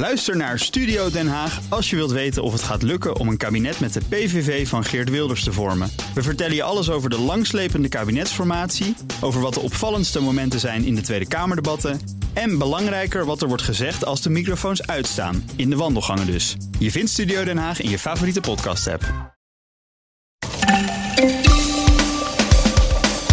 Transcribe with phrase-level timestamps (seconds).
[0.00, 3.36] Luister naar Studio Den Haag als je wilt weten of het gaat lukken om een
[3.36, 5.90] kabinet met de PVV van Geert Wilders te vormen.
[6.14, 10.94] We vertellen je alles over de langslepende kabinetsformatie, over wat de opvallendste momenten zijn in
[10.94, 12.00] de Tweede Kamerdebatten
[12.32, 16.56] en belangrijker wat er wordt gezegd als de microfoons uitstaan, in de wandelgangen dus.
[16.78, 19.34] Je vindt Studio Den Haag in je favoriete podcast-app.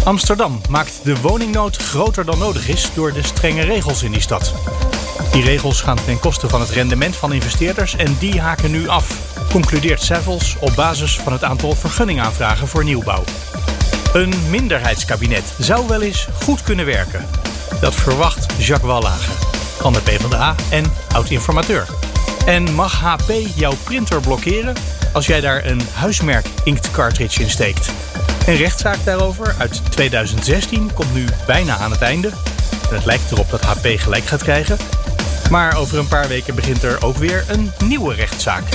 [0.04, 4.52] Amsterdam maakt de woningnood groter dan nodig is door de strenge regels in die stad.
[5.32, 9.18] Die regels gaan ten koste van het rendement van investeerders en die haken nu af,
[9.50, 13.24] concludeert Savills op basis van het aantal vergunningaanvragen voor nieuwbouw.
[14.12, 17.26] Een minderheidskabinet zou wel eens goed kunnen werken.
[17.80, 19.30] Dat verwacht Jacques Wallage
[19.78, 21.86] van de PvdA en oud-informateur.
[22.46, 24.74] En mag HP jouw printer blokkeren
[25.12, 27.90] als jij daar een huismerk inkt cartridge in steekt?
[28.46, 32.30] Een rechtszaak daarover uit 2016 komt nu bijna aan het einde.
[32.90, 34.78] Het lijkt erop dat HP gelijk gaat krijgen.
[35.50, 38.70] Maar over een paar weken begint er ook weer een nieuwe rechtszaak.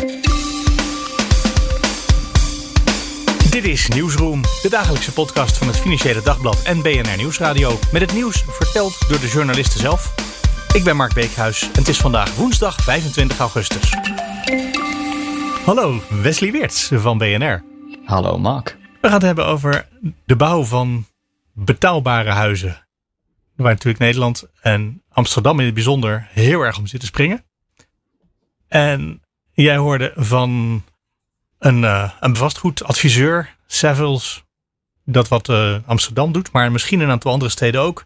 [3.52, 7.80] Dit is Nieuwsroom, de dagelijkse podcast van het Financiële Dagblad en BNR Nieuwsradio.
[7.92, 10.14] Met het nieuws verteld door de journalisten zelf.
[10.74, 13.94] Ik ben Mark Beekhuis en het is vandaag woensdag 25 augustus.
[15.66, 17.64] Hallo, Wesley Weerts van BNR.
[18.06, 18.78] Hallo Mark.
[19.02, 19.88] We gaan het hebben over
[20.26, 21.06] de bouw van
[21.52, 22.88] betaalbare huizen.
[23.56, 27.46] Waar natuurlijk Nederland en Amsterdam in het bijzonder heel erg om zitten springen.
[28.68, 30.84] En jij hoorde van
[31.60, 34.44] een, uh, een vastgoedadviseur, Savills,
[35.06, 38.06] dat wat uh, Amsterdam doet, maar misschien een aantal andere steden ook,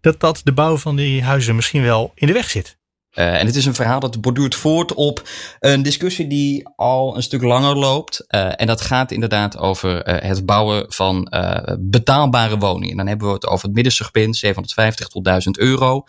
[0.00, 2.78] dat dat de bouw van die huizen misschien wel in de weg zit.
[3.14, 5.28] Uh, en het is een verhaal dat borduurt voort op
[5.60, 8.24] een discussie die al een stuk langer loopt.
[8.28, 11.32] Uh, en dat gaat inderdaad over uh, het bouwen van
[11.78, 12.90] betaalbare woningen.
[12.90, 16.04] En dan hebben we het over het middensegment, 750 tot 1000 euro.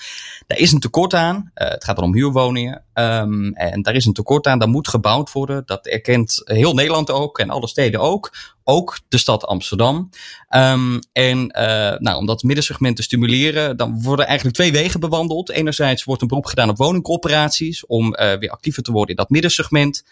[0.47, 1.51] Daar is een tekort aan.
[1.53, 2.83] het gaat dan om huurwoningen.
[2.93, 4.59] Um, en daar is een tekort aan.
[4.59, 5.63] Daar moet gebouwd worden.
[5.65, 8.31] Dat erkent heel Nederland ook en alle steden ook
[8.63, 10.09] ook de stad Amsterdam.
[10.49, 15.49] Um, en uh, nou, om dat middensegment te stimuleren, dan worden eigenlijk twee wegen bewandeld.
[15.49, 19.29] Enerzijds wordt een beroep gedaan op woningcorporaties om uh, weer actiever te worden in dat
[19.29, 20.03] middensegment.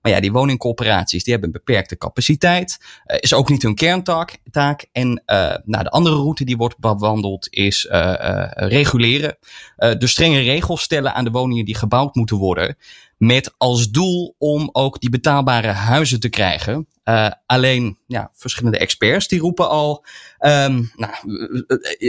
[0.00, 2.78] Maar ja, die woningcorporaties die hebben een beperkte capaciteit.
[3.06, 4.38] Uh, is ook niet hun kerntaak.
[4.50, 4.86] Taak.
[4.92, 9.38] En uh, nou, de andere route die wordt bewandeld is uh, reguleren.
[9.98, 12.76] dus strenge regels stellen aan de woningen die gebouwd moeten worden.
[13.16, 16.88] Met als doel om ook die betaalbare huizen te krijgen.
[17.46, 20.04] Alleen ja, verschillende experts die roepen al
[20.38, 21.12] um, nou,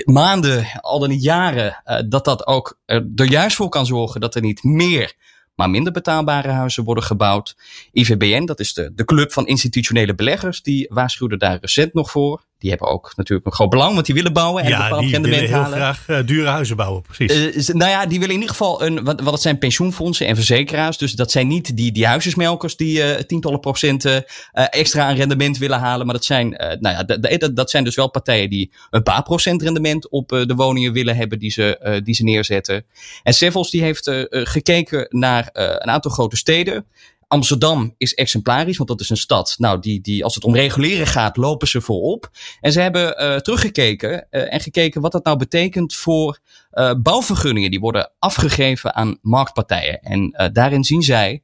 [0.05, 4.41] maanden, al dan niet jaren, dat dat ook er juist voor kan zorgen dat er
[4.41, 5.15] niet meer
[5.57, 7.57] maar minder betaalbare huizen worden gebouwd.
[7.91, 12.45] IVBN, dat is de, de club van institutionele beleggers, die waarschuwde daar recent nog voor.
[12.59, 15.01] Die hebben ook natuurlijk een groot belang, want die willen bouwen en ja, een bepaald
[15.01, 15.77] die rendement willen heel halen.
[15.77, 17.67] graag uh, dure huizen bouwen, precies.
[17.67, 19.03] Uh, nou ja, die willen in ieder geval een.
[19.03, 20.97] Wat, wat het zijn pensioenfondsen en verzekeraars.
[20.97, 25.79] Dus dat zijn niet die, die huisjesmelkers die uh, tientallen procenten extra aan rendement willen
[25.79, 26.05] halen.
[26.05, 27.03] Maar dat zijn, nou ja,
[27.37, 31.15] dat, dat zijn dus wel partijen die een paar procent rendement op de woningen willen
[31.15, 32.85] hebben die ze, die ze neerzetten.
[33.23, 36.85] En Sevels die heeft gekeken naar een aantal grote steden.
[37.27, 39.55] Amsterdam is exemplarisch, want dat is een stad.
[39.57, 42.29] Nou, die, die, als het om reguleren gaat, lopen ze voorop.
[42.59, 46.39] En ze hebben uh, teruggekeken uh, en gekeken wat dat nou betekent voor
[46.73, 47.71] uh, bouwvergunningen.
[47.71, 49.99] Die worden afgegeven aan marktpartijen.
[50.01, 51.43] En daarin zien zij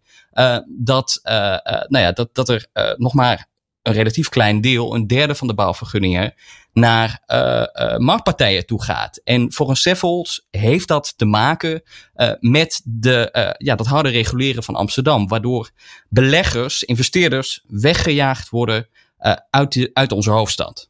[0.67, 1.19] dat,
[1.87, 2.67] nou ja, dat, dat er
[2.97, 3.47] nog maar
[3.83, 6.33] een relatief klein deel, een derde van de bouwvergunningen,
[6.73, 9.21] naar uh, uh, marktpartijen toe gaat.
[9.23, 11.83] En volgens Seffels heeft dat te maken
[12.15, 15.27] uh, met de, ja, dat harde reguleren van Amsterdam.
[15.27, 15.69] Waardoor
[16.09, 18.87] beleggers, investeerders weggejaagd worden
[19.49, 20.89] uit, uit onze hoofdstad.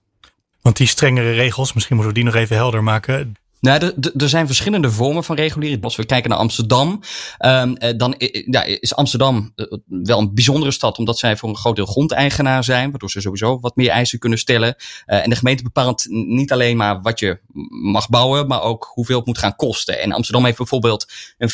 [0.61, 3.35] Want die strengere regels, misschien moeten we die nog even helder maken.
[3.63, 5.83] Nou, er zijn verschillende vormen van regulering.
[5.83, 6.99] Als we kijken naar Amsterdam,
[7.39, 8.15] um, dan
[8.45, 9.53] ja, is Amsterdam
[9.87, 13.59] wel een bijzondere stad, omdat zij voor een groot deel grondeigenaar zijn, waardoor ze sowieso
[13.59, 14.75] wat meer eisen kunnen stellen.
[15.05, 19.17] Uh, en de gemeente bepaalt niet alleen maar wat je mag bouwen, maar ook hoeveel
[19.17, 20.01] het moet gaan kosten.
[20.01, 21.49] En Amsterdam heeft bijvoorbeeld een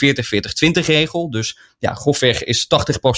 [0.82, 1.30] 40-40-20 regel.
[1.30, 2.68] Dus ja, grofweg is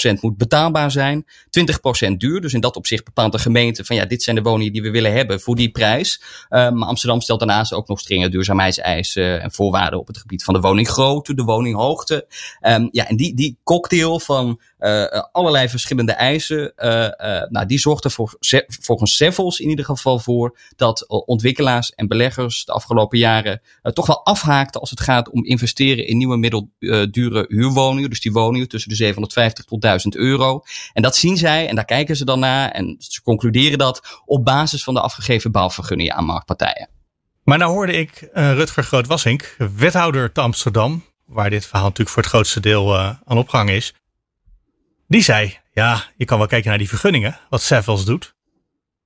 [0.08, 2.40] 80% moet betaalbaar zijn, 20% duur.
[2.40, 4.90] Dus in dat opzicht bepaalt de gemeente van ja, dit zijn de woningen die we
[4.90, 6.22] willen hebben voor die prijs.
[6.50, 10.54] Uh, maar Amsterdam stelt daarnaast ook nog strenge duurzaamheidseisen en voorwaarden op het gebied van
[10.54, 12.26] de woninggrootte, de woninghoogte.
[12.60, 17.78] Um, ja, en die, die cocktail van uh, allerlei verschillende eisen, uh, uh, nou, die
[17.78, 18.36] zorgt er voor,
[18.80, 24.24] volgens Sevels in ieder geval voor dat ontwikkelaars en beleggers de afgelopen jaren toch wel
[24.24, 28.10] afhaakten als het gaat om investeren in nieuwe middeldure huurwoningen.
[28.10, 30.62] Dus die woningen tussen de 750 tot 1000 euro.
[30.92, 34.44] En dat zien zij en daar kijken ze dan naar en ze concluderen dat op
[34.44, 36.88] basis van de afgegeven bouwvergunningen aan marktpartijen.
[37.44, 42.22] Maar nou hoorde ik uh, Rutger Groot-Wassink, wethouder te Amsterdam, waar dit verhaal natuurlijk voor
[42.22, 43.94] het grootste deel uh, aan opgehangen is,
[45.08, 48.34] die zei, ja, je kan wel kijken naar die vergunningen, wat Savills doet.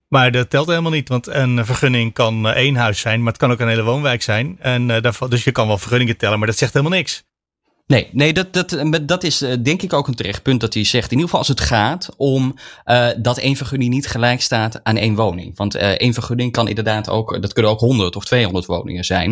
[0.08, 3.50] Maar dat telt helemaal niet, want een vergunning kan één huis zijn, maar het kan
[3.50, 4.56] ook een hele woonwijk zijn.
[4.60, 4.86] En,
[5.28, 7.24] dus je kan wel vergunningen tellen, maar dat zegt helemaal niks.
[7.86, 10.84] Nee, nee dat, dat, dat is eh, denk ik ook een terecht punt dat hij
[10.84, 11.04] zegt.
[11.04, 12.54] In ieder geval als het gaat om
[12.86, 15.56] uh, dat één vergunning niet gelijk staat aan één woning.
[15.56, 19.30] Want uh, één vergunning kan inderdaad ook, dat kunnen ook 100 of 200 woningen zijn.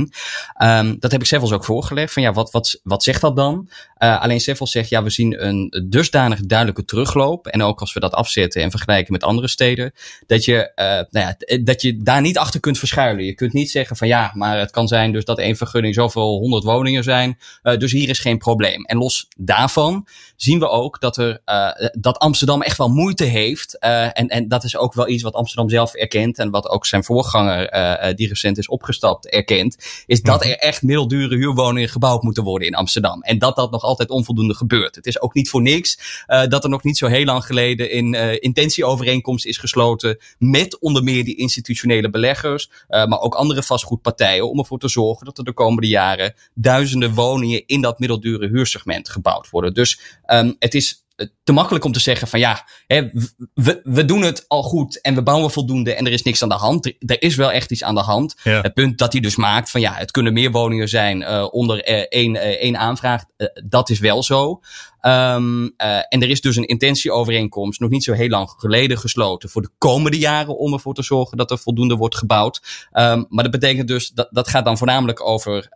[0.62, 2.12] Um, dat heb ik zelfs ook voorgelegd.
[2.12, 3.68] Van ja, wat, wat, wat zegt dat dan?
[3.98, 7.46] Alleen Seffel zegt, ja, we zien een dusdanig duidelijke terugloop.
[7.46, 9.92] En ook als we dat afzetten en vergelijken met andere steden.
[10.26, 10.72] Dat je,
[11.10, 13.24] nou ja, dat je daar niet achter kunt verschuilen.
[13.24, 16.38] Je kunt niet zeggen van ja, maar het kan zijn dus dat één vergunning zoveel
[16.38, 17.38] 100 woningen zijn.
[17.62, 18.84] dus hier is geen probleem.
[18.84, 20.06] En los daarvan
[20.36, 23.76] zien we ook dat, er, uh, dat Amsterdam echt wel moeite heeft.
[23.80, 26.38] Uh, en, en dat is ook wel iets wat Amsterdam zelf erkent.
[26.38, 29.76] En wat ook zijn voorganger, uh, die recent is opgestapt, erkent.
[30.06, 30.48] Is dat mhm.
[30.48, 33.22] er echt middeldure huurwoningen gebouwd moeten worden in Amsterdam.
[33.22, 34.94] En dat dat nog altijd onvoldoende gebeurt.
[34.94, 38.40] Het is ook niet voor niks dat er nog niet zo heel lang geleden een
[38.40, 40.18] intentieovereenkomst is gesloten.
[40.38, 42.70] Met onder meer die institutionele beleggers.
[42.88, 44.50] maar ook andere vastgoedpartijen.
[44.50, 49.08] Om ervoor te zorgen dat er de komende jaren duizenden woningen in dat middeldure huursegment
[49.08, 49.74] gebouwd worden.
[49.74, 51.04] Dus um, het is
[51.44, 53.10] te makkelijk om te zeggen van ja, hè,
[53.54, 56.48] we, we doen het al goed en we bouwen voldoende en er is niks aan
[56.48, 56.86] de hand.
[56.86, 58.34] Er, is wel echt iets aan de hand.
[58.42, 61.90] Het punt dat hij dus maakt van ja, het kunnen meer woningen zijn uh, onder
[61.90, 63.24] uh, één, uh, één aanvraag,
[63.64, 64.60] dat is wel zo.
[65.06, 65.74] Um,
[66.08, 69.70] en er is dus een intentieovereenkomst nog niet zo heel lang geleden gesloten voor de
[69.78, 72.86] komende jaren om ervoor te zorgen dat er voldoende wordt gebouwd.
[72.92, 75.68] Um, maar dat betekent dus dat dat gaat dan voornamelijk over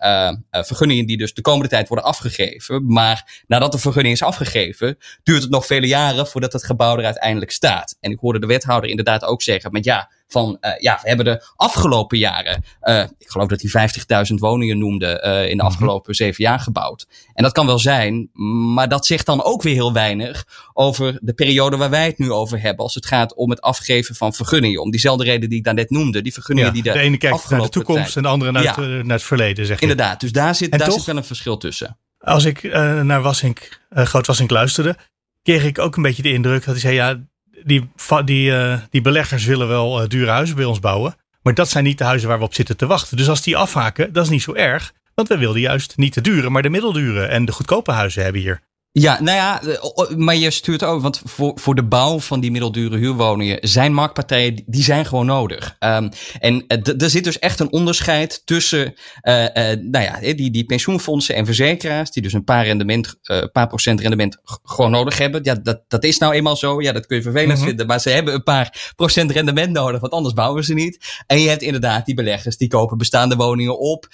[0.50, 2.92] vergunningen die dus de komende tijd worden afgegeven.
[2.92, 7.04] Maar nadat de vergunning is afgegeven, duurt het nog vele jaren voordat het gebouw er
[7.04, 7.96] uiteindelijk staat.
[8.00, 11.26] En ik hoorde de wethouder inderdaad ook zeggen, met ja, van uh, ja, we hebben
[11.26, 15.66] de afgelopen jaren, uh, ik geloof dat hij 50.000 woningen noemde, uh, in de mhm.
[15.66, 17.06] afgelopen zeven jaar gebouwd.
[17.34, 18.30] En dat kan wel zijn,
[18.74, 22.32] maar dat zegt dan ook weer heel weinig over de periode waar wij het nu
[22.32, 22.84] over hebben.
[22.84, 24.82] Als het gaat om het afgeven van vergunningen.
[24.82, 26.22] Om diezelfde reden die ik daarnet noemde.
[26.22, 28.76] Die vergunningen die de, de ene kijkt naar de toekomst en de andere naar, het,
[28.76, 29.82] naar het verleden, zeg je.
[29.82, 31.98] Inderdaad, dus daar zit, daar zit wel een verschil tussen.
[32.18, 32.62] Als ik
[33.02, 34.96] naar Wassink, Groot Wassink luisterde,
[35.42, 37.24] kreeg ik ook een beetje de indruk dat hij zei: ja,
[37.64, 37.90] die,
[38.24, 41.16] die, uh, die beleggers willen wel uh, dure huizen bij ons bouwen.
[41.42, 43.16] Maar dat zijn niet de huizen waar we op zitten te wachten.
[43.16, 44.92] Dus als die afhaken, dat is niet zo erg.
[45.14, 48.40] Want we wilden juist niet de dure, maar de middeldure en de goedkope huizen hebben
[48.40, 48.60] hier.
[48.92, 52.50] Ja, nou ja, eh, maar je stuurt ook, want voor, voor de bouw van die
[52.50, 55.76] middeldure huurwoningen zijn marktpartijen, die zijn gewoon nodig.
[55.80, 56.08] Um,
[56.38, 59.48] en uh, er zit dus echt een onderscheid tussen, uh, uh,
[59.80, 64.00] nou ja, die, die pensioenfondsen en verzekeraars, die dus een paar rendement, uh, paar procent
[64.00, 65.40] rendement gewoon nodig hebben.
[65.44, 66.82] Ja, dat, dat is nou eenmaal zo.
[66.82, 67.66] Ja, dat kun je vervelend -hmm.
[67.66, 71.22] vinden, maar ze hebben een paar procent rendement nodig, want anders bouwen ze niet.
[71.26, 74.08] En je hebt inderdaad die beleggers, die kopen bestaande woningen op,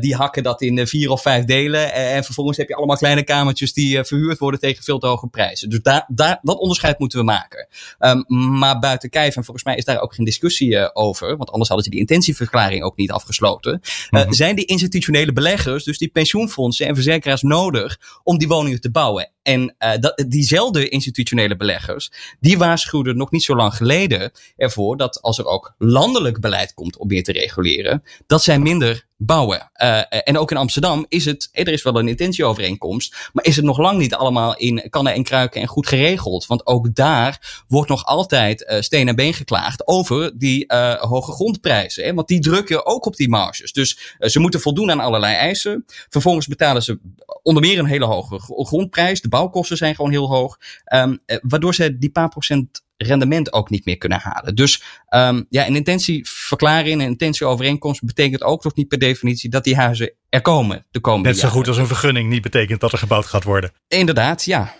[0.00, 3.72] die hakken dat in vier of vijf delen en vervolgens heb je allemaal kleine kamertjes
[3.72, 5.70] die verhuurd worden tegen veel te hoge prijzen.
[5.70, 7.68] Dus daar, daar, dat onderscheid moeten we maken.
[7.98, 8.24] Um,
[8.58, 11.68] maar buiten kijf, en volgens mij is daar ook geen discussie uh, over, want anders
[11.68, 13.80] hadden ze die intentieverklaring ook niet afgesloten.
[14.10, 18.90] Uh, Zijn die institutionele beleggers, dus die pensioenfondsen en verzekeraars, nodig om die woningen te
[18.90, 19.30] bouwen?
[19.48, 22.10] En dat, diezelfde institutionele beleggers,
[22.40, 26.96] die waarschuwden nog niet zo lang geleden ervoor dat als er ook landelijk beleid komt
[26.96, 29.70] om meer te reguleren, dat zij minder bouwen.
[29.82, 33.64] Uh, en ook in Amsterdam is het, er is wel een intentieovereenkomst, maar is het
[33.64, 36.46] nog lang niet allemaal in kannen en kruiken en goed geregeld.
[36.46, 40.64] Want ook daar wordt nog altijd steen en been geklaagd over die
[40.98, 42.04] hoge grondprijzen.
[42.04, 42.14] Hè?
[42.14, 43.72] Want die drukken ook op die marges.
[43.72, 45.84] Dus ze moeten voldoen aan allerlei eisen.
[46.08, 46.98] Vervolgens betalen ze
[47.42, 49.20] onder meer een hele hoge grondprijs.
[49.20, 50.58] De bouwkosten zijn gewoon heel hoog.
[50.94, 54.54] Um, waardoor ze die paar procent rendement ook niet meer kunnen halen.
[54.54, 59.76] Dus um, ja, een intentieverklaring, een intentieovereenkomst betekent ook nog niet per definitie dat die
[59.76, 62.98] huizen er komen de komende Net zo goed als een vergunning niet betekent dat er
[62.98, 63.72] gebouwd gaat worden.
[63.88, 64.74] Inderdaad, ja.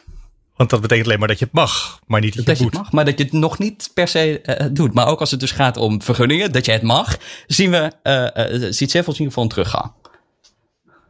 [0.57, 2.73] Want dat betekent alleen maar dat je het mag, maar niet dat, dat je het
[2.73, 2.83] moet.
[2.83, 4.95] mag, maar dat je het nog niet per se uh, doet.
[4.95, 8.63] Maar ook als het dus gaat om vergunningen, dat je het mag, zien we, uh,
[8.63, 9.93] uh, ziet Zeffels in ieder geval een teruggang.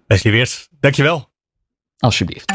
[0.07, 1.31] Leslie Weert, dankjewel.
[1.99, 2.53] Alsjeblieft.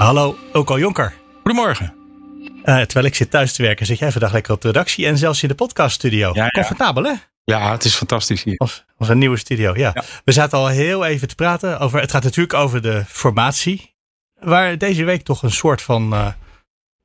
[0.00, 1.14] Hallo, ook al Jonker.
[1.42, 1.94] Goedemorgen.
[2.40, 5.18] Uh, terwijl ik zit thuis te werken, zit jij vandaag lekker op de redactie en
[5.18, 6.30] zelfs in de podcaststudio.
[6.34, 7.12] Ja, Comfortabel, hè?
[7.44, 8.56] Ja, het is fantastisch hier.
[8.56, 9.90] Als, als een nieuwe studio, ja.
[9.94, 10.04] ja.
[10.24, 12.00] We zaten al heel even te praten over.
[12.00, 13.94] Het gaat natuurlijk over de formatie.
[14.38, 16.02] Waar deze week toch een soort van.
[16.02, 16.34] Uh, nou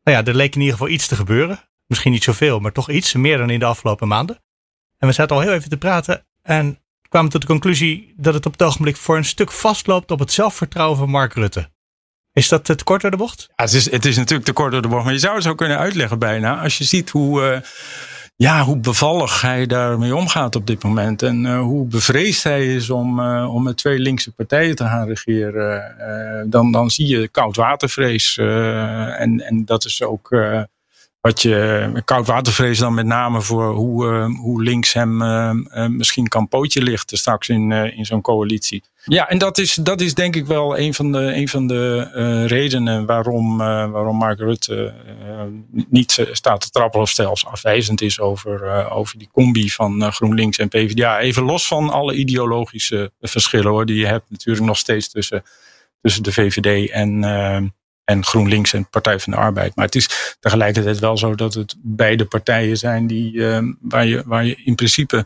[0.03, 1.59] ja, er leek in ieder geval iets te gebeuren.
[1.87, 3.13] Misschien niet zoveel, maar toch iets.
[3.13, 4.39] Meer dan in de afgelopen maanden.
[4.97, 6.25] En we zaten al heel even te praten.
[6.41, 10.19] En kwamen tot de conclusie dat het op het ogenblik voor een stuk vastloopt op
[10.19, 11.73] het zelfvertrouwen van Mark Rutte.
[12.35, 13.49] Is dat te kort door de bocht?
[13.55, 15.03] Ja, het, is, het is natuurlijk te kort door de bocht.
[15.03, 16.61] Maar je zou het zo kunnen uitleggen bijna.
[16.61, 17.57] Als je ziet hoe, uh,
[18.35, 21.21] ja, hoe bevallig hij daarmee omgaat op dit moment.
[21.21, 25.07] En uh, hoe bevreesd hij is om, uh, om met twee linkse partijen te gaan
[25.07, 25.95] regeren.
[26.49, 28.37] Dan, dan zie je koudwatervrees.
[28.37, 30.29] en, en dat is ook
[31.25, 36.27] wat je koudwatervrees dan met name voor hoe, uh, hoe links hem uh, uh, misschien
[36.27, 38.83] kan pootje lichten straks in, in zo'n coalitie.
[39.05, 42.01] Ja, en dat is, dat is denk ik wel een van de, een van de
[42.47, 44.93] redenen waarom, waarom Mark Rutte
[45.89, 50.67] niet staat te trappelen of zelfs afwijzend is over, over die combi van GroenLinks en
[50.67, 51.19] PvdA.
[51.19, 55.43] Even los van alle ideologische verschillen hoor, die je hebt natuurlijk nog steeds tussen,
[56.01, 57.23] tussen de VVD en
[58.05, 59.75] en GroenLinks en Partij van de Arbeid.
[59.75, 64.23] Maar het is tegelijkertijd wel zo dat het beide partijen zijn die, uh, waar, je,
[64.25, 65.25] waar je in principe,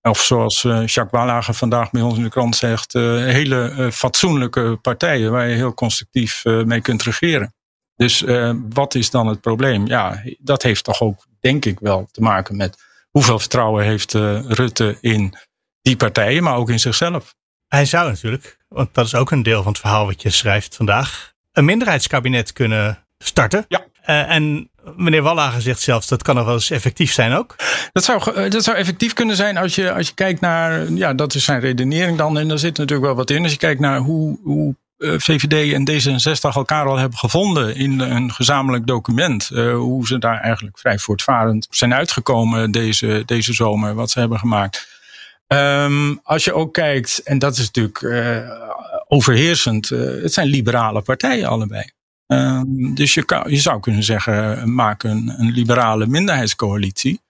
[0.00, 4.78] of zoals uh, Jacques Wallager vandaag bij ons in de krant zegt, uh, hele fatsoenlijke
[4.82, 7.54] partijen waar je heel constructief mee kunt regeren.
[7.96, 8.24] Dus
[8.68, 9.86] wat is dan het probleem?
[9.86, 14.98] Ja, dat heeft toch ook, denk ik wel, te maken met hoeveel vertrouwen heeft Rutte
[15.00, 15.34] in
[15.82, 17.34] die partijen, maar ook in zichzelf.
[17.66, 20.76] Hij zou natuurlijk, want dat is ook een deel van het verhaal wat je schrijft
[20.76, 23.64] vandaag, een minderheidskabinet kunnen starten.
[23.68, 23.84] Ja.
[24.06, 27.56] Uh, en meneer Wallager zegt zelfs dat kan nog wel eens effectief zijn ook.
[27.92, 31.14] Dat zou, eh, dat zou effectief kunnen zijn als je, als je kijkt naar, ja,
[31.14, 32.38] dat is zijn redenering dan.
[32.38, 33.42] En daar zit natuurlijk wel wat in.
[33.42, 38.00] Als je kijkt naar hoe, hoe eh, VVD en D66 elkaar al hebben gevonden in
[38.00, 39.50] een gezamenlijk document.
[39.52, 44.38] Uh, hoe ze daar eigenlijk vrij voortvarend zijn uitgekomen deze, deze zomer, wat ze hebben
[44.38, 44.92] gemaakt.
[45.46, 48.38] Um, als je ook kijkt, en dat is natuurlijk uh,
[49.08, 51.84] overheersend, uh, het zijn liberale partijen allebei.
[52.26, 57.20] Um, dus je, kan, je zou kunnen zeggen, maak een, liberale minderheidscoalitie.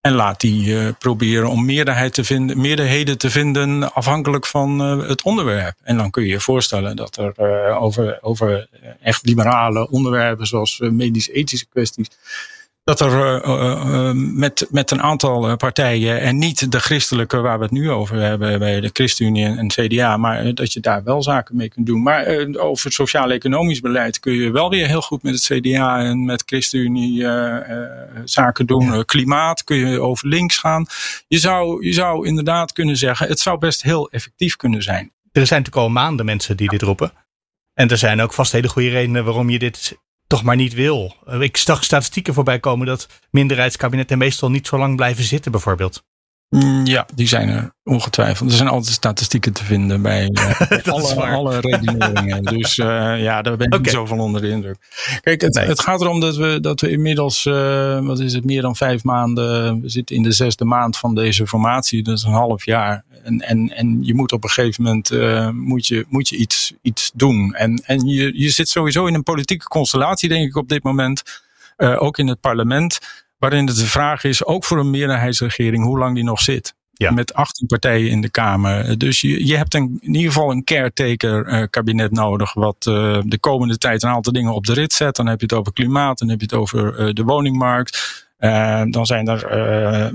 [0.00, 5.22] En laat die uh, proberen om meerderheid te vinden, meerderheden te vinden afhankelijk van het
[5.22, 5.74] onderwerp.
[5.82, 8.68] En dan kun je je voorstellen dat er over, over
[9.00, 12.08] echt liberale onderwerpen zoals medisch-ethische kwesties
[12.86, 17.72] dat er uh, met, met een aantal partijen en niet de christelijke waar we het
[17.72, 21.68] nu over hebben bij de ChristenUnie en CDA, maar dat je daar wel zaken mee
[21.68, 22.02] kunt doen.
[22.02, 26.42] Maar over sociaal-economisch beleid kun je wel weer heel goed met het CDA en met
[26.46, 27.26] ChristenUnie
[28.24, 29.04] zaken doen.
[29.04, 30.86] Klimaat kun je over links gaan.
[31.28, 35.12] Je zou, je zou inderdaad kunnen zeggen, het zou best heel effectief kunnen zijn.
[35.32, 37.12] Er zijn natuurlijk al maanden mensen die dit roepen.
[37.74, 41.14] En er zijn ook vast hele goede redenen waarom je dit toch maar niet wil.
[41.26, 46.04] Eh, ik zag statistieken voorbij komen dat minderheidskabinetten meestal niet zo lang blijven zitten, bijvoorbeeld.
[46.48, 48.50] Mm, ja, die zijn er ongetwijfeld.
[48.50, 52.42] Er zijn altijd statistieken te vinden bij uh, alle, alle redeneringen.
[52.58, 52.86] dus uh,
[53.22, 53.84] ja, daar ben ik okay.
[53.84, 54.76] niet zo van onder de indruk.
[55.20, 55.66] Kijk, het, nee.
[55.66, 59.04] het, gaat erom dat we, dat we inmiddels, uh, wat is het, meer dan vijf
[59.04, 63.04] maanden, we zitten in de zesde maand van deze formatie, dus een half jaar.
[63.24, 65.10] En, en, en je moet op een gegeven moment
[65.52, 67.54] moet je, moet je iets, iets doen.
[67.54, 71.22] En, en je, je zit sowieso in een politieke constellatie, denk ik, op dit moment.
[71.76, 72.98] ook in het parlement
[73.38, 76.74] waarin het de vraag is, ook voor een meerderheidsregering, hoe lang die nog zit.
[76.92, 77.10] Ja.
[77.10, 78.98] Met 18 partijen in de Kamer.
[78.98, 82.54] Dus je, je hebt een, in ieder geval een caretaker uh, kabinet nodig.
[82.54, 85.16] Wat uh, de komende tijd een aantal dingen op de rit zet.
[85.16, 86.18] Dan heb je het over klimaat.
[86.18, 88.25] Dan heb je het over uh, de woningmarkt.
[88.38, 90.08] Uh, dan zijn er uh,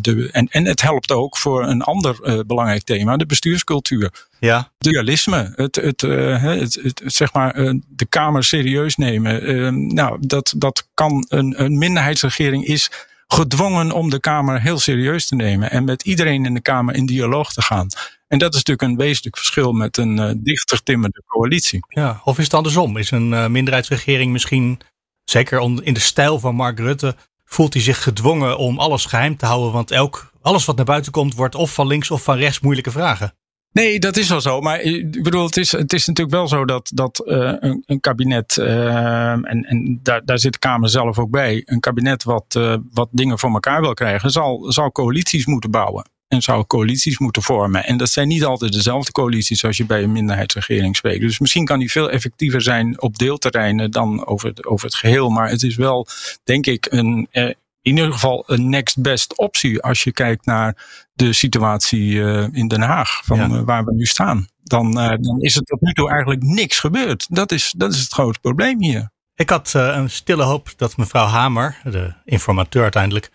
[0.00, 0.28] de.
[0.32, 4.26] En, en het helpt ook voor een ander uh, belangrijk thema, de bestuurscultuur.
[4.40, 4.70] Ja.
[4.78, 5.52] Dualisme.
[5.54, 7.54] Het, het, het, het, zeg maar
[7.88, 9.94] de Kamer serieus nemen.
[9.94, 12.90] nou, dat, dat kan een, een minderheidsregering is
[13.26, 15.70] gedwongen om de Kamer heel serieus te nemen.
[15.70, 17.88] En met iedereen in de Kamer in dialoog te gaan.
[18.28, 21.84] En dat is natuurlijk een wezenlijk verschil met een dichter timmerde coalitie.
[21.88, 22.96] Ja, of is het andersom?
[22.96, 24.80] Is een minderheidsregering misschien,
[25.24, 27.16] zeker in de stijl van Mark Rutte,
[27.48, 29.72] voelt hij zich gedwongen om alles geheim te houden.
[29.72, 32.90] Want elk, alles wat naar buiten komt, wordt of van links of van rechts moeilijke
[32.90, 33.32] vragen.
[33.72, 34.60] Nee, dat is wel zo.
[34.60, 38.00] Maar ik bedoel, het is, het is natuurlijk wel zo dat, dat uh, een, een,
[38.00, 42.54] kabinet, uh, en, en daar, daar zit de Kamer zelf ook bij, een kabinet wat,
[42.58, 47.18] uh, wat dingen voor elkaar wil krijgen, zal, zal coalities moeten bouwen en zou coalities
[47.18, 47.84] moeten vormen.
[47.84, 51.20] En dat zijn niet altijd dezelfde coalities als je bij een minderheidsregering spreekt.
[51.20, 55.30] Dus misschien kan die veel effectiever zijn op deelterreinen dan over het, over het geheel.
[55.30, 56.06] Maar het is wel,
[56.44, 57.44] denk ik, een, eh,
[57.80, 62.68] in ieder geval een next best optie als je kijkt naar de situatie uh, in
[62.68, 63.48] Den Haag, van ja.
[63.48, 64.48] uh, waar we nu staan.
[64.62, 67.26] Dan, uh, dan is er tot nu toe eigenlijk niks gebeurd.
[67.28, 69.10] Dat is, dat is het grote probleem hier.
[69.34, 73.30] Ik had een stille hoop dat mevrouw Hamer, de informateur uiteindelijk,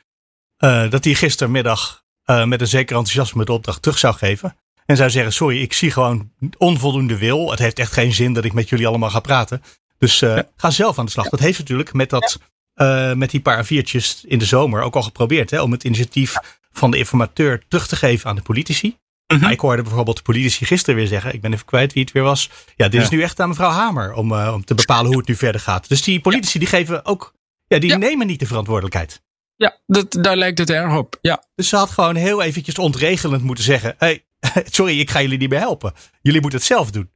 [0.89, 4.55] dat die gistermiddag uh, met een zeker enthousiasme de opdracht terug zou geven.
[4.85, 7.49] En zou zeggen: Sorry, ik zie gewoon onvoldoende wil.
[7.49, 9.63] Het heeft echt geen zin dat ik met jullie allemaal ga praten.
[9.97, 10.47] Dus uh, ja.
[10.55, 11.29] ga zelf aan de slag.
[11.29, 12.39] Dat heeft natuurlijk met, dat,
[12.75, 15.49] uh, met die paar viertjes in de zomer ook al geprobeerd.
[15.49, 16.35] Hè, om het initiatief
[16.71, 18.97] van de informateur terug te geven aan de politici.
[19.27, 19.49] Mm -hmm.
[19.49, 22.23] Ik hoorde bijvoorbeeld de politici gisteren weer zeggen: Ik ben even kwijt wie het weer
[22.23, 22.49] was.
[22.75, 25.35] Ja, dit is nu echt aan mevrouw Hamer om, om te bepalen hoe het nu
[25.35, 25.89] verder gaat.
[25.89, 27.33] Dus die politici die geven ook.
[27.67, 29.21] Ja, die nemen niet de verantwoordelijkheid.
[29.63, 31.17] Ja, dat, daar lijkt het erg op.
[31.21, 31.43] Ja.
[31.55, 34.25] Dus ze had gewoon heel eventjes ontregelend moeten zeggen: hey,
[34.65, 35.93] sorry, ik ga jullie niet meer helpen.
[36.21, 37.11] Jullie moeten het zelf doen.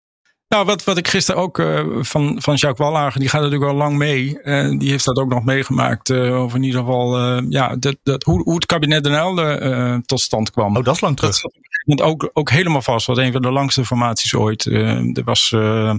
[0.47, 3.77] Nou, wat, wat ik gisteren ook uh, van, van Jacques Wallagen, die gaat natuurlijk al
[3.77, 4.39] lang mee.
[4.43, 6.09] Uh, die heeft dat ook nog meegemaakt.
[6.09, 7.17] Uh, over in ieder geval,
[7.49, 10.77] ja, dat, dat, hoe, hoe het kabinet Den Uyl tot stand kwam.
[10.77, 11.41] Oh, dat is lang terug.
[11.41, 11.51] Dat
[11.95, 13.07] zat ook, ook helemaal vast.
[13.07, 14.65] Was een van de langste formaties ooit.
[14.65, 15.93] er was uh,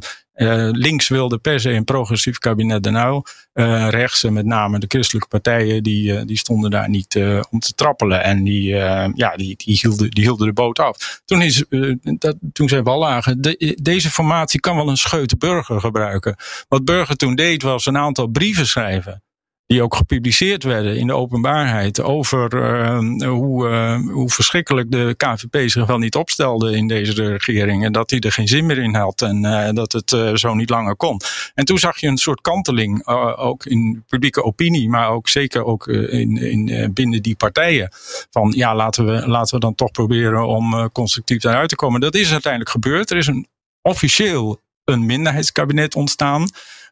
[0.73, 3.25] links wilde per se een progressief kabinet Den Uyl.
[3.55, 7.17] Uh, rechts, met name de christelijke partijen, die, die stonden daar niet
[7.51, 8.23] om te trappelen.
[8.23, 8.67] En die,
[9.15, 11.21] ja, die, die, hielden, die hielden de boot af.
[11.25, 11.65] Toen, is,
[12.01, 16.37] dat, toen zei Wallagen, de, deze formatie kan wel een scheute burger gebruiken.
[16.69, 19.23] Wat Burger toen deed was een aantal brieven schrijven
[19.69, 22.99] die ook gepubliceerd werden in de openbaarheid over uh,
[23.29, 27.85] hoe, uh, hoe verschrikkelijk de KVP zich wel niet opstelde in deze regering.
[27.85, 30.71] En dat hij er geen zin meer in had en uh, dat het zo niet
[30.71, 31.21] langer kon.
[31.55, 33.07] En toen zag je een soort kanteling,
[33.37, 37.89] ook in publieke opinie, maar ook zeker ook in, in, binnen die partijen.
[38.31, 42.01] Van ja, laten we, laten we dan toch proberen om constructief daaruit te komen.
[42.01, 43.11] Dat is uiteindelijk gebeurd.
[43.11, 43.47] Er is een
[43.83, 46.49] officieel een minderheidskabinet ontstaan.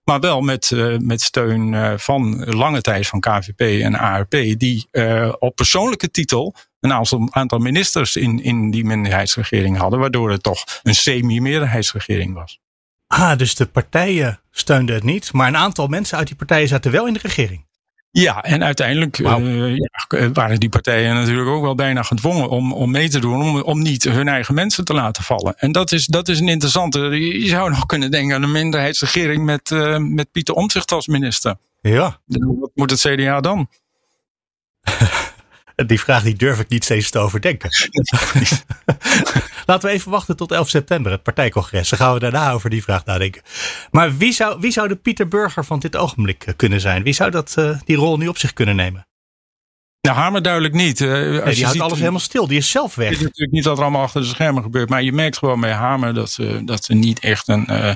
[0.07, 4.89] Maar wel met, uh, met steun uh, van lange tijd van KVP en ARP, die
[4.93, 10.43] uh, op persoonlijke titel een aantal, aantal ministers in, in die minderheidsregering hadden, waardoor het
[10.43, 12.61] toch een semi-meerderheidsregering was.
[13.07, 16.91] Ah, dus de partijen steunden het niet, maar een aantal mensen uit die partijen zaten
[16.91, 17.66] wel in de regering.
[18.19, 22.91] Ja, en uiteindelijk uh, ja, waren die partijen natuurlijk ook wel bijna gedwongen om, om
[22.91, 25.55] mee te doen, om, om niet hun eigen mensen te laten vallen.
[25.59, 26.99] En dat is, dat is een interessante.
[27.41, 31.57] Je zou nog kunnen denken aan een minderheidsregering met, uh, met Pieter Omtzigt als minister.
[31.81, 32.21] Ja.
[32.61, 33.69] Wat moet het CDA dan?
[35.77, 37.71] Die vraag die durf ik niet steeds te overdenken.
[39.67, 41.89] Laten we even wachten tot 11 september, het partijcongres.
[41.89, 43.43] Dan gaan we daarna over die vraag nadenken.
[43.91, 47.03] Maar wie zou, wie zou de Pieter Burger van dit ogenblik eh, kunnen zijn?
[47.03, 49.07] Wie zou dat, uh, die rol nu op zich kunnen nemen?
[50.07, 51.01] Nou, Hamer duidelijk niet.
[51.01, 52.47] Uh, nee, die houdt alles helemaal stil.
[52.47, 53.09] Die is zelf weg.
[53.09, 54.89] Het is natuurlijk niet dat er allemaal achter de schermen gebeurt.
[54.89, 57.93] Maar je merkt gewoon bij Hamer dat ze, dat ze niet echt een uh,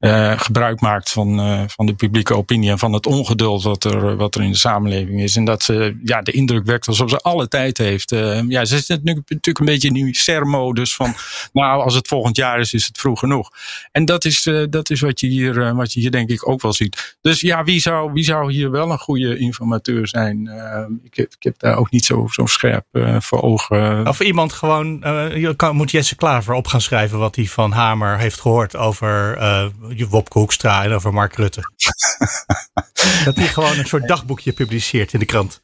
[0.00, 1.38] uh, gebruik maakt van,
[1.70, 2.70] van de publieke opinie.
[2.70, 5.36] En van het ongeduld wat er, wat er in de samenleving is.
[5.36, 8.10] En dat ze ja, de indruk wekt alsof ze alle tijd heeft.
[8.48, 11.14] ja, ze zit natuurlijk een beetje in die ser-modus van.
[11.52, 13.50] Nou, als het volgend jaar is, is het vroeg genoeg.
[13.92, 16.72] En dat is, dat is wat, je hier, wat je hier denk ik ook wel
[16.72, 17.16] ziet.
[17.20, 20.50] Dus ja, wie zou, wie zou hier wel een goede informateur zijn?
[21.10, 24.06] ik, ik heb daar ook niet zo, zo scherp uh, voor ogen.
[24.06, 28.18] Of iemand gewoon, uh, kan, moet Jesse Klaver op gaan schrijven wat hij van Hamer
[28.18, 29.38] heeft gehoord over
[30.08, 31.60] Wopke Hoekstra en over Mark Rutte.
[33.24, 35.62] dat hij gewoon een soort dagboekje publiceert in de krant.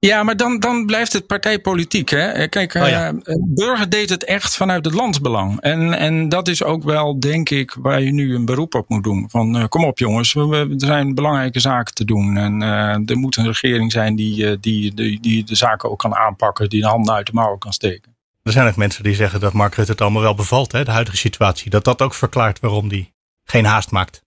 [0.00, 2.08] Ja, maar dan, dan blijft het partijpolitiek.
[2.08, 2.28] Hè?
[2.28, 3.12] Eh, kijk, oh ja.
[3.12, 5.60] uh, Burger deed het echt vanuit het landsbelang.
[5.60, 9.04] En, en dat is ook wel, denk ik, waar je nu een beroep op moet
[9.04, 9.30] doen.
[9.30, 12.36] Van uh, kom op jongens, we, er zijn belangrijke zaken te doen.
[12.36, 16.14] En uh, er moet een regering zijn die, die, die, die de zaken ook kan
[16.14, 16.68] aanpakken.
[16.68, 18.16] Die de handen uit de mouwen kan steken.
[18.42, 20.90] Er zijn ook mensen die zeggen dat Mark Rutte het allemaal wel bevalt, hè, de
[20.90, 21.70] huidige situatie.
[21.70, 23.12] Dat dat ook verklaart waarom die
[23.44, 24.22] geen haast maakt.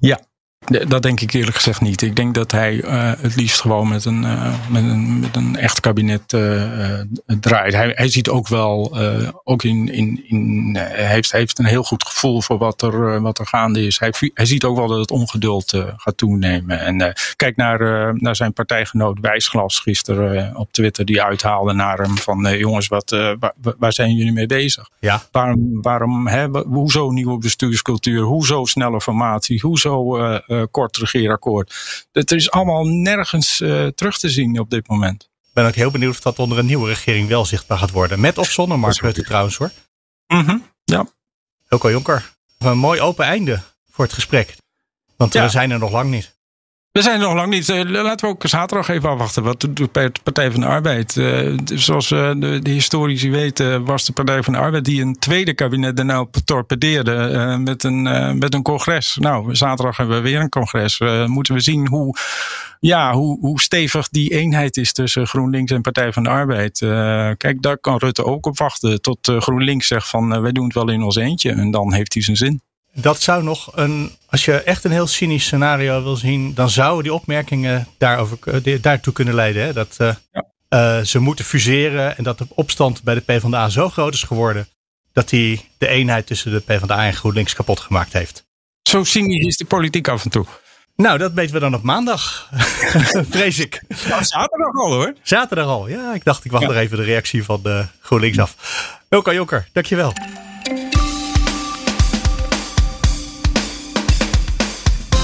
[0.00, 0.20] Ja,
[0.66, 2.02] dat denk ik eerlijk gezegd niet.
[2.02, 5.56] Ik denk dat hij uh, het liefst gewoon met een, uh, met een, met een
[5.56, 7.00] echt kabinet uh,
[7.40, 7.74] draait.
[7.74, 8.96] Hij, hij ziet ook wel,
[9.44, 13.46] ook in, in, in heeft, heeft een heel goed gevoel voor wat er, wat er
[13.46, 13.98] gaande is.
[13.98, 16.80] Hij, hij ziet ook wel dat het ongeduld gaat toenemen.
[16.80, 22.58] En kijk naar, naar zijn partijgenoot Wijsglas gisteren op Twitter, die uithaalde naar hem van
[22.58, 24.88] jongens, wat, waar, waar, zijn jullie mee bezig?
[24.98, 25.22] Ja.
[25.32, 28.22] Waarom, waarom hè, hoezo nieuwe bestuurscultuur?
[28.22, 29.60] Hoezo snelle formatie?
[29.60, 30.18] Hoezo
[30.70, 31.74] kort regeerakkoord.
[32.12, 35.22] Dat is allemaal nergens uh, terug te zien op dit moment.
[35.22, 38.20] Ik ben ook heel benieuwd of dat onder een nieuwe regering wel zichtbaar gaat worden.
[38.20, 39.70] Met of zonder Mark Rutte trouwens hoor.
[40.26, 41.06] Mm -hmm, ja.
[41.68, 43.60] Hilco Jonker, een mooi open einde
[43.90, 44.56] voor het gesprek.
[45.16, 45.42] Want ja.
[45.42, 46.38] we zijn er nog lang niet.
[46.92, 47.68] We zijn er nog lang niet.
[47.68, 49.42] Eh, laten we ook zaterdag even afwachten.
[49.42, 51.16] Wat doet de Partij van de Arbeid?
[51.16, 55.54] Uh, zoals uh, de, historici weten, was de Partij van de Arbeid die een tweede
[55.54, 58.02] kabinet nou torpedeerde met, een,
[58.38, 59.16] met een congres.
[59.20, 60.98] Nou, zaterdag hebben we weer een congres.
[61.26, 62.16] moeten we zien hoe,
[62.80, 66.78] ja, hoe, hoe stevig die eenheid is tussen GroenLinks en Partij van de Arbeid.
[67.36, 69.00] kijk, daar kan Rutte ook op wachten.
[69.00, 71.50] Tot GroenLinks zegt van wij doen het wel in ons eentje.
[71.50, 72.60] En dan heeft hij zijn zin
[72.94, 77.02] dat zou nog een, als je echt een heel cynisch scenario wil zien, dan zouden
[77.02, 79.62] die opmerkingen daarover, eh, daartoe kunnen leiden.
[79.62, 79.72] Hè?
[79.72, 80.98] Dat uh, ja.
[80.98, 84.68] uh, ze moeten fuseren en dat de opstand bij de PvdA zo groot is geworden
[85.12, 88.44] dat hij de eenheid tussen de PvdA en GroenLinks kapot gemaakt heeft.
[88.82, 90.46] Zo cynisch is de politiek af en toe.
[90.96, 92.48] Nou, dat weten we dan op maandag,
[93.30, 93.82] vrees ik.
[93.88, 95.14] Ja, zaterdag al hoor.
[95.22, 96.14] Zaterdag al, ja.
[96.14, 96.70] Ik dacht, ik wacht ja.
[96.70, 98.56] nog even de reactie van de GroenLinks af.
[99.08, 100.12] Elka Jonker, dankjewel.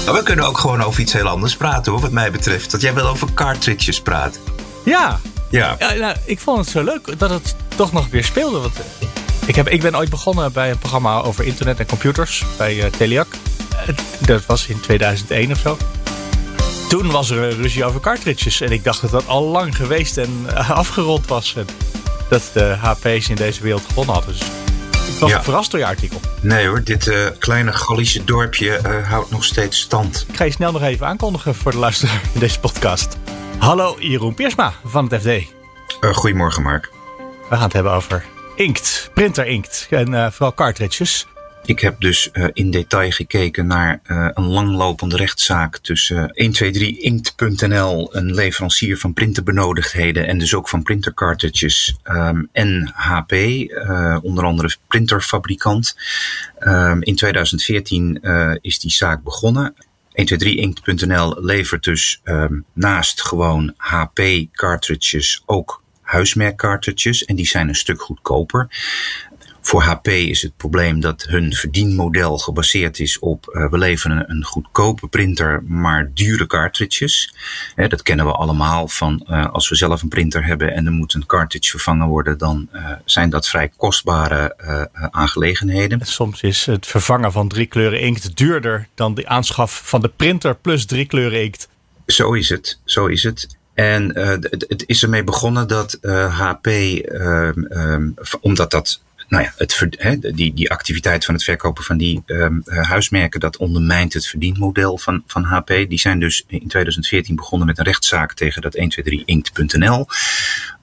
[0.07, 2.71] Maar we kunnen ook gewoon over iets heel anders praten, hoor, wat mij betreft.
[2.71, 4.39] Dat jij wel over cartridges praat.
[4.85, 5.19] Ja.
[5.49, 5.75] Ja.
[5.79, 8.59] ja nou, ik vond het zo leuk dat het toch nog weer speelde.
[8.59, 9.07] Want eh,
[9.45, 12.85] ik, heb, ik ben ooit begonnen bij een programma over internet en computers bij uh,
[12.85, 13.27] Teliac.
[13.89, 15.77] Uh, dat was in 2001 of zo.
[16.89, 18.61] Toen was er een ruzie over cartridges.
[18.61, 21.55] En ik dacht dat dat al lang geweest en afgerond was.
[21.55, 21.65] En
[22.29, 24.33] dat de HP's in deze wereld gewonnen hadden.
[24.33, 24.47] Dus
[25.07, 25.43] ik was Ja.
[25.43, 26.19] verrast door je artikel.
[26.41, 30.25] Nee hoor, dit eh, kleine Gallische dorpje eh, houdt nog steeds stand.
[30.27, 33.17] Ik ga je snel nog even aankondigen voor de luisteraar in deze podcast.
[33.57, 35.27] Hallo, Jeroen Piersma van het FD.
[35.99, 36.91] Eh, goedemorgen, Mark.
[37.49, 38.23] We gaan het hebben over
[38.55, 41.27] inkt, printer inkt en vooral cartridges.
[41.67, 48.33] Ik heb dus eh, in detail gekeken naar eh, een langlopende rechtszaak tussen 123inkt.nl, een
[48.33, 55.97] leverancier van printerbenodigdheden en dus ook van printercartridges, ehm, en HP, eh, onder andere printerfabrikant.
[56.59, 59.75] Ehm, in 2014 eh, is die zaak begonnen.
[60.11, 64.19] 123inkt.nl levert dus ehm, naast gewoon HP
[64.51, 68.67] cartridges ook huismerk cartridges en die zijn een stuk goedkoper.
[69.67, 74.43] Voor HP is het probleem dat hun verdienmodel gebaseerd is op uh, we leveren een,
[74.43, 77.33] goedkope printer, maar dure cartridges.
[77.75, 80.91] Hè, dat kennen we allemaal van uh, als we zelf een printer hebben en er
[80.91, 84.55] moet een cartridge vervangen worden, dan uh, zijn dat vrij kostbare
[85.11, 85.99] aangelegenheden.
[86.05, 90.55] Soms is het vervangen van drie kleuren inkt duurder dan de aanschaf van de printer
[90.55, 91.69] plus drie kleuren inkt.
[92.05, 93.57] Zo is het, zo is het.
[93.73, 95.97] En het, het is ermee begonnen dat
[96.29, 101.97] HP, um, omdat dat nou ja, het, he, die, die activiteit van het verkopen van
[101.97, 105.67] die um, huismerken, dat ondermijnt het verdienmodel van, van HP.
[105.67, 110.07] Die zijn dus in 2014 begonnen met een rechtszaak tegen dat 123inkt.nl.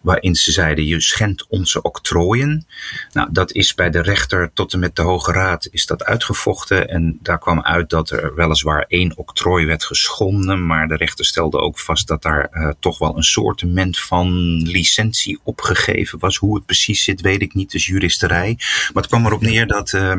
[0.04, 2.66] Waarin ze zeiden, je schendt onze octrooien.
[3.12, 6.88] Nou, dat is bij de rechter tot en met de Hoge Raad is dat uitgevochten.
[6.88, 10.66] En daar kwam uit dat er weliswaar één octrooi werd geschonden.
[10.66, 14.28] Maar de rechter stelde ook vast dat daar uh, toch wel een soortement van
[14.62, 16.36] licentie opgegeven was.
[16.36, 17.70] Hoe het precies zit, weet ik niet.
[17.70, 18.54] Dus juristerij.
[18.58, 20.16] Maar het kwam erop neer dat, uh,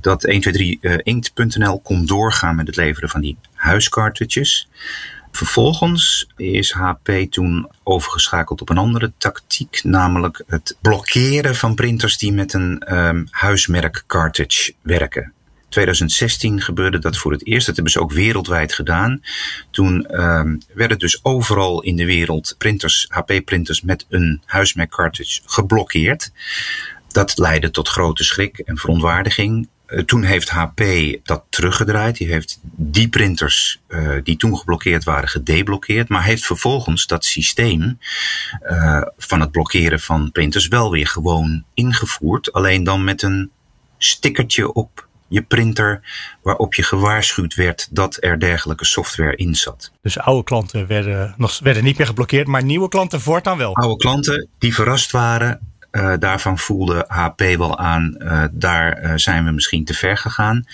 [0.00, 4.68] dat 123inkt.nl kon doorgaan met het leveren van die huiscartridges.
[5.32, 12.32] Vervolgens is HP toen overgeschakeld op een andere tactiek, namelijk het blokkeren van printers die
[12.32, 15.32] met een um, huismerk cartridge werken.
[15.68, 17.66] 2016 gebeurde dat voor het eerst.
[17.66, 19.22] Dat hebben ze ook wereldwijd gedaan.
[19.70, 26.32] Toen um, werden dus overal in de wereld printers, HP-printers met een huismerk cartridge geblokkeerd.
[27.08, 29.68] Dat leidde tot grote schrik en verontwaardiging.
[30.06, 30.82] Toen heeft HP
[31.22, 32.16] dat teruggedraaid.
[32.16, 36.08] Die heeft die printers uh, die toen geblokkeerd waren gedeblokkeerd.
[36.08, 37.98] Maar heeft vervolgens dat systeem
[38.70, 42.52] uh, van het blokkeren van printers wel weer gewoon ingevoerd.
[42.52, 43.50] Alleen dan met een
[43.98, 46.00] stickertje op je printer
[46.42, 49.92] waarop je gewaarschuwd werd dat er dergelijke software in zat.
[50.02, 53.76] Dus oude klanten werden, nog, werden niet meer geblokkeerd, maar nieuwe klanten voortaan wel.
[53.76, 59.44] Oude klanten die verrast waren, uh, daarvan voelde HP wel aan, uh, daar uh, zijn
[59.44, 60.66] we misschien te ver gegaan.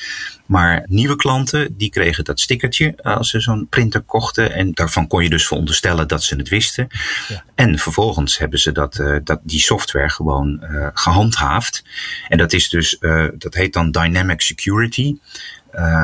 [0.46, 4.52] Maar nieuwe klanten, die kregen dat stickertje als ze zo'n printer kochten.
[4.52, 6.88] En daarvan kon je dus veronderstellen dat ze het wisten.
[7.28, 7.44] Ja.
[7.54, 10.62] En vervolgens hebben ze dat, dat, die software gewoon
[10.94, 11.84] gehandhaafd.
[12.28, 12.98] En dat is dus,
[13.38, 15.16] dat heet dan Dynamic Security.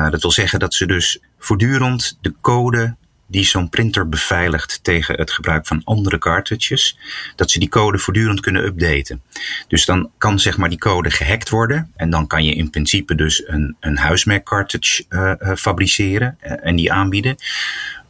[0.09, 2.95] dat wil zeggen dat ze dus voortdurend de code
[3.27, 6.97] die zo'n printer beveiligt tegen het gebruik van andere cartridges,
[7.35, 9.21] dat ze die code voortdurend kunnen updaten.
[9.67, 13.15] Dus dan kan zeg maar die code gehackt worden en dan kan je in principe
[13.15, 17.35] dus een, een huismerk cartridge uh, uh, fabriceren uh, en die aanbieden.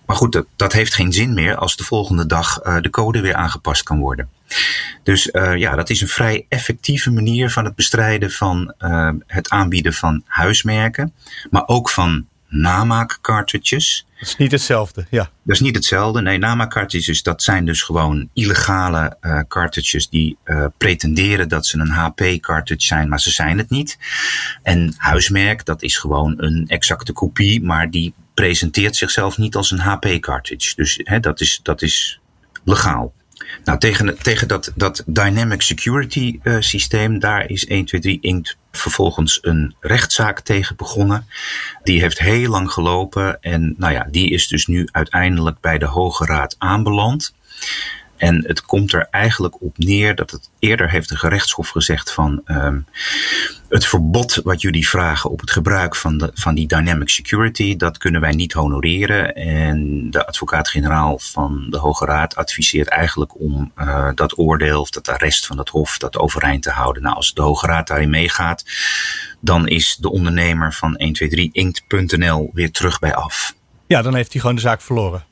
[0.05, 3.33] Maar goed, dat, dat heeft geen zin meer als de volgende dag de code weer
[3.33, 4.29] aangepast kan worden.
[5.03, 8.73] Dus ja, dat is een vrij effectieve manier van het bestrijden van
[9.27, 11.13] het aanbieden van huismerken,
[11.49, 14.05] maar ook van namaak cartridges.
[14.19, 15.29] Dat is niet hetzelfde, ja.
[15.43, 16.21] Dat is niet hetzelfde.
[16.21, 21.79] Nee, namaak cartridges, dat zijn dus gewoon illegale uh, cartridges die uh, pretenderen dat ze
[21.79, 23.97] een HP cartridge zijn, maar ze zijn het niet.
[24.63, 29.79] En huismerk, dat is gewoon een exacte kopie, maar die presenteert zichzelf niet als een
[29.79, 30.75] HP cartridge.
[30.75, 32.19] Dus hè, dat, is, dat is
[32.63, 33.13] legaal.
[33.63, 39.75] Nou, tegen, tegen dat, dat Dynamic Security uh, systeem, daar is 123 Inkt vervolgens een
[39.79, 41.27] rechtszaak tegen begonnen.
[41.83, 45.85] Die heeft heel lang gelopen en nou ja, die is dus nu uiteindelijk bij de
[45.85, 47.33] Hoge Raad aanbeland.
[48.17, 52.41] En het komt er eigenlijk op neer dat het eerder heeft de gerechtshof gezegd van
[52.45, 52.85] um,
[53.69, 57.97] het verbod wat jullie vragen op het gebruik van, de, van die dynamic security, dat
[57.97, 59.35] kunnen wij niet honoreren.
[59.35, 65.09] En de advocaat-generaal van de Hoge Raad adviseert eigenlijk om uh, dat oordeel of dat
[65.09, 67.03] arrest van het hof dat overeind te houden.
[67.03, 68.65] Nou, als de Hoge Raad daarin meegaat,
[69.39, 73.55] dan is de ondernemer van 123inkt.nl weer terug bij af.
[73.87, 75.25] Ja, dan heeft hij gewoon de zaak verloren.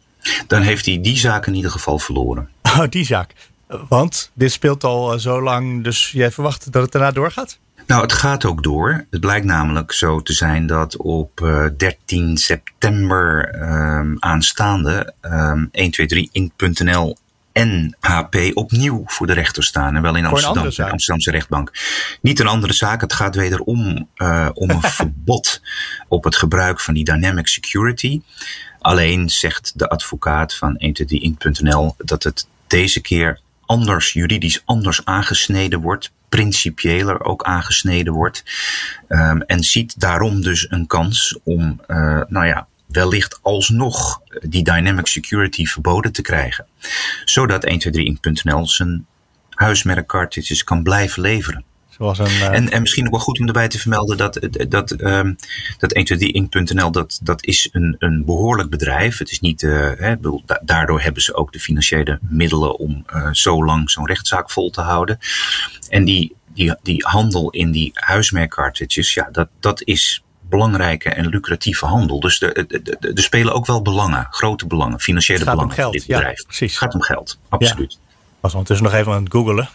[0.47, 2.49] Dan heeft hij die zaak in ieder geval verloren.
[2.73, 3.33] Oh, die zaak.
[3.87, 7.59] Want dit speelt al zo lang, dus jij verwacht dat het daarna doorgaat?
[7.87, 9.05] Nou, het gaat ook door.
[9.09, 17.17] Het blijkt namelijk zo te zijn dat op uh, 13 september um, aanstaande um, 123ink.nl
[17.51, 19.95] en HP opnieuw voor de rechter staan.
[19.95, 21.71] En wel in Amsterdam, de Amsterdamse rechtbank.
[22.21, 23.01] Niet een andere zaak.
[23.01, 25.61] Het gaat wederom uh, om een verbod
[26.07, 28.21] op het gebruik van die dynamic security.
[28.79, 36.11] Alleen zegt de advocaat van 123ink.nl dat het deze keer anders, juridisch anders aangesneden wordt,
[36.29, 38.43] principiëler ook aangesneden wordt.
[39.07, 45.07] Um, en ziet daarom dus een kans om, uh, nou ja, wellicht alsnog die dynamic
[45.07, 46.65] security verboden te krijgen.
[47.25, 49.05] Zodat 123.nl zijn
[49.49, 51.63] huismerk cartridges kan blijven leveren.
[51.97, 52.53] Zoals een, uh...
[52.53, 55.35] en, en misschien ook wel goed om erbij te vermelden dat, dat, um,
[55.77, 59.17] dat 123ink.nl dat, dat is een, een behoorlijk bedrijf.
[59.17, 60.15] Het is niet, uh, hè,
[60.61, 64.81] daardoor hebben ze ook de financiële middelen om uh, zo lang zo'n rechtszaak vol te
[64.81, 65.17] houden.
[65.89, 71.85] En die, die, die handel in die huismerkcartridges, ja, dat, dat is belangrijke en lucratieve
[71.85, 72.19] handel.
[72.19, 76.37] Dus er spelen ook wel belangen, grote belangen, financiële belangen om geld, in dit bedrijf.
[76.37, 76.71] Ja, precies.
[76.71, 77.93] Het gaat om geld, absoluut.
[77.93, 78.15] Ja.
[78.39, 79.69] was ondertussen nog even aan het googelen.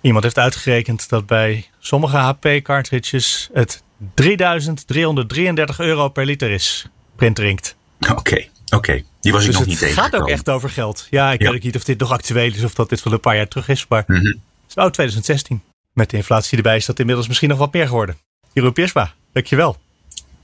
[0.00, 3.82] Iemand heeft uitgerekend dat bij sommige HP-cartridges het
[4.14, 6.86] 3333 euro per liter is.
[7.16, 7.76] Printinkt.
[8.00, 8.76] Oké, okay, oké.
[8.76, 9.04] Okay.
[9.20, 9.94] Die was ik dus nog niet tegen.
[9.94, 11.06] Het gaat ook echt over geld.
[11.10, 11.50] Ja, ik ja.
[11.50, 13.68] weet niet of dit nog actueel is of dat dit van een paar jaar terug
[13.68, 13.86] is.
[13.88, 14.26] Maar mm -hmm.
[14.26, 15.62] het is nou 2016.
[15.92, 18.16] Met de inflatie erbij is dat inmiddels misschien nog wat meer geworden.
[18.52, 19.76] Jeroen Piersma, dankjewel.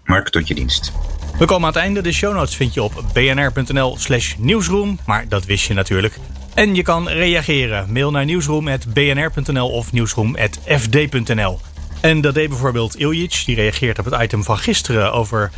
[0.05, 0.93] Mark, tot je dienst.
[1.39, 2.01] We komen aan het einde.
[2.01, 4.99] De show notes vind je op bnr.nl slash nieuwsroom.
[5.07, 6.19] Maar dat wist je natuurlijk.
[6.55, 7.93] En je kan reageren.
[7.93, 11.61] Mail naar nieuwsroom.bnr.nl of nieuwsroom.fd.nl.
[12.01, 13.43] En dat deed bijvoorbeeld Iljic.
[13.47, 15.51] Die reageert op het item van gisteren over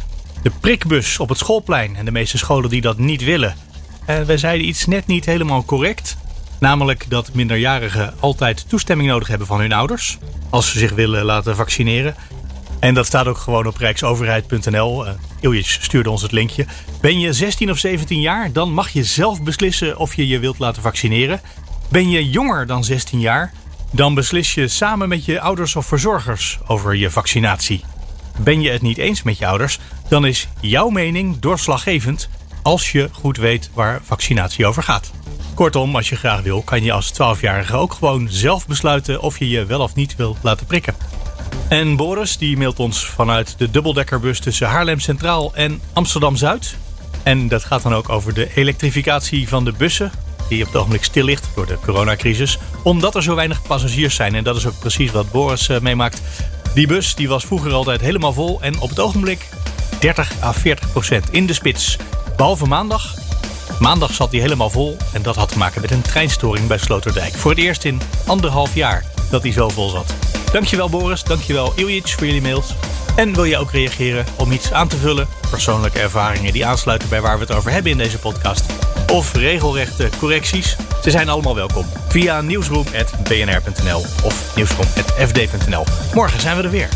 [0.43, 1.97] de prikbus op het schoolplein.
[1.97, 3.57] En de meeste scholen die dat niet willen.
[4.07, 6.17] En wij zeiden iets net niet helemaal correct.
[6.61, 10.19] Namelijk dat minderjarigen altijd toestemming nodig hebben van hun ouders.
[10.51, 12.15] Als ze zich willen laten vaccineren.
[12.81, 15.05] En dat staat ook gewoon op rijksoverheid.nl.
[15.41, 16.67] Iljic stuurde ons het linkje.
[17.01, 20.59] Ben je 16 of 17 jaar, dan mag je zelf beslissen of je je wilt
[20.59, 21.41] laten vaccineren.
[21.89, 23.53] Ben je jonger dan 16 jaar,
[23.91, 27.85] dan beslis je samen met je ouders of verzorgers over je vaccinatie.
[28.39, 32.29] Ben je het niet eens met je ouders, dan is jouw mening doorslaggevend
[32.63, 35.11] als je goed weet waar vaccinatie over gaat.
[35.55, 39.49] Kortom, als je graag wil, kan je als 12-jarige ook gewoon zelf besluiten of je
[39.49, 40.95] je wel of niet wilt laten prikken.
[41.69, 46.77] En Boris die mailt ons vanuit de dubbeldekkerbus tussen Haarlem Centraal en Amsterdam Zuid.
[47.23, 50.13] En dat gaat dan ook over de elektrificatie van de bussen,
[50.49, 54.35] die op het ogenblik stil ligt door de coronacrisis, omdat er zo weinig passagiers zijn.
[54.35, 56.23] En dat is ook precies wat Boris uh, meemaakt.
[56.75, 59.49] Die bus die was vroeger altijd helemaal vol en op het ogenblik
[60.01, 61.97] 30 à 40 procent in de spits.
[62.37, 63.15] Behalve maandag.
[63.81, 67.35] Maandag zat hij helemaal vol en dat had te maken met een treinstoring bij Sloterdijk.
[67.35, 70.36] Voor het eerst in anderhalf jaar dat hij zo vol zat.
[70.57, 72.75] Dankjewel Boris, dankjewel Iljic voor jullie mails.
[73.17, 75.29] En wil je ook reageren om iets aan te vullen?
[75.51, 78.65] Persoonlijke ervaringen die aansluiten bij waar we het over hebben in deze podcast.
[79.13, 80.77] Of regelrechte correcties?
[81.03, 81.87] Ze zijn allemaal welkom.
[82.09, 85.85] Via nieuwsroom.bnr.nl of nieuwsroom.fd.nl.
[86.15, 86.89] Morgen zijn we er weer.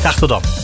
[0.00, 0.63] Graag tot dan.